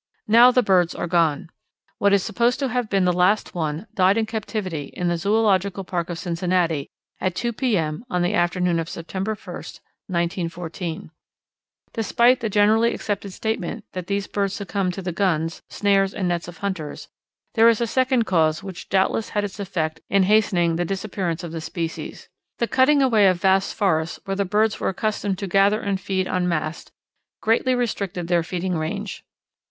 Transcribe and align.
Now 0.27 0.49
the 0.49 0.63
birds 0.63 0.95
are 0.95 1.05
gone. 1.05 1.47
What 1.99 2.11
is 2.11 2.23
supposed 2.23 2.57
to 2.57 2.69
have 2.69 2.89
been 2.89 3.05
the 3.05 3.13
last 3.13 3.53
one 3.53 3.85
died 3.93 4.17
in 4.17 4.25
captivity 4.25 4.85
in 4.97 5.09
the 5.09 5.15
Zoological 5.19 5.83
Park 5.83 6.09
of 6.09 6.17
Cincinnati 6.17 6.87
at 7.19 7.35
2 7.35 7.53
P. 7.53 7.77
M. 7.77 8.03
on 8.09 8.23
the 8.23 8.33
afternoon 8.33 8.79
of 8.79 8.89
September 8.89 9.33
1, 9.35 9.45
1914. 9.55 11.11
Despite 11.93 12.39
the 12.39 12.49
generally 12.49 12.95
accepted 12.95 13.31
statement 13.31 13.85
that 13.93 14.07
these 14.07 14.25
birds 14.25 14.55
succumbed 14.55 14.95
to 14.95 15.03
the 15.03 15.11
guns, 15.11 15.61
snares, 15.69 16.15
and 16.15 16.27
nets 16.27 16.47
of 16.47 16.57
hunters, 16.57 17.07
there 17.53 17.69
is 17.69 17.79
a 17.79 17.85
second 17.85 18.23
cause 18.25 18.63
which 18.63 18.89
doubtless 18.89 19.29
had 19.29 19.43
its 19.43 19.59
effect 19.59 19.99
in 20.09 20.23
hastening 20.23 20.77
the 20.77 20.83
disappearance 20.83 21.43
of 21.43 21.51
the 21.51 21.61
species. 21.61 22.27
The 22.57 22.65
cutting 22.67 23.03
away 23.03 23.27
of 23.27 23.39
vast 23.39 23.75
forests 23.75 24.19
where 24.25 24.35
the 24.35 24.45
birds 24.45 24.79
were 24.79 24.89
accustomed 24.89 25.37
to 25.37 25.45
gather 25.47 25.79
and 25.79 26.01
feed 26.01 26.27
on 26.27 26.47
mast 26.49 26.91
greatly 27.39 27.75
restricted 27.75 28.29
their 28.29 28.41
feeding 28.41 28.75
range. 28.75 29.23